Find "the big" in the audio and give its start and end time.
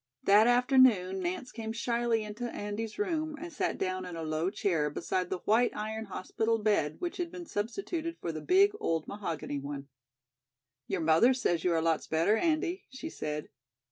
8.31-8.71